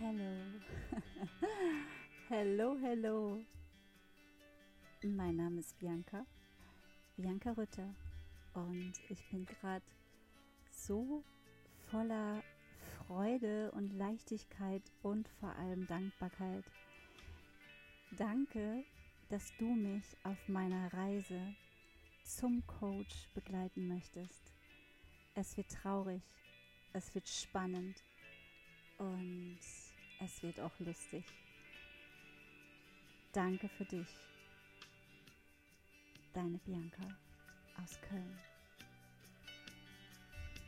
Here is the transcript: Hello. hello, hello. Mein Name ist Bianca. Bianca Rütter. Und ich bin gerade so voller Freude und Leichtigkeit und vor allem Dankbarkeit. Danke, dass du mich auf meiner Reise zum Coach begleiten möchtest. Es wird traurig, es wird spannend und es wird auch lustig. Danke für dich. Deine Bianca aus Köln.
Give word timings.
Hello. 0.00 0.36
hello, 2.28 2.76
hello. 2.82 3.38
Mein 5.04 5.36
Name 5.36 5.60
ist 5.60 5.78
Bianca. 5.78 6.26
Bianca 7.16 7.52
Rütter. 7.52 7.94
Und 8.54 8.92
ich 9.08 9.24
bin 9.30 9.46
gerade 9.46 9.84
so 10.72 11.22
voller 11.90 12.42
Freude 12.98 13.70
und 13.72 13.96
Leichtigkeit 13.96 14.82
und 15.02 15.28
vor 15.38 15.54
allem 15.56 15.86
Dankbarkeit. 15.86 16.64
Danke, 18.18 18.82
dass 19.28 19.52
du 19.58 19.66
mich 19.66 20.04
auf 20.24 20.48
meiner 20.48 20.92
Reise 20.92 21.54
zum 22.24 22.66
Coach 22.66 23.28
begleiten 23.32 23.86
möchtest. 23.86 24.54
Es 25.36 25.56
wird 25.56 25.70
traurig, 25.70 26.22
es 26.92 27.14
wird 27.14 27.28
spannend 27.28 28.02
und 28.98 29.58
es 30.20 30.42
wird 30.42 30.60
auch 30.60 30.78
lustig. 30.78 31.24
Danke 33.32 33.68
für 33.68 33.84
dich. 33.84 34.08
Deine 36.32 36.58
Bianca 36.58 37.02
aus 37.82 38.00
Köln. 38.08 38.38